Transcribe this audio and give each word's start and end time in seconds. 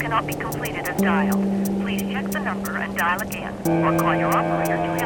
cannot 0.00 0.26
be 0.26 0.34
completed 0.34 0.88
as 0.88 1.00
dialed. 1.00 1.42
Please 1.82 2.02
check 2.12 2.30
the 2.30 2.40
number 2.40 2.76
and 2.78 2.96
dial 2.96 3.20
again, 3.22 3.54
or 3.66 3.98
call 3.98 4.16
your 4.16 4.34
operator 4.34 4.76
to. 4.76 4.99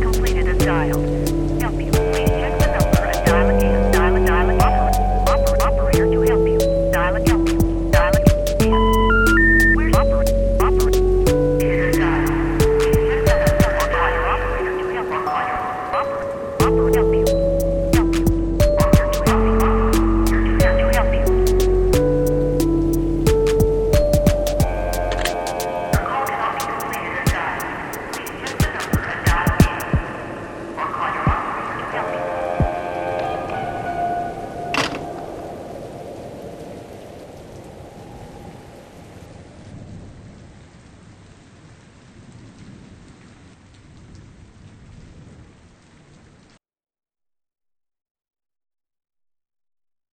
completed 0.00 0.48
as 0.48 0.58
dialed. 0.58 1.17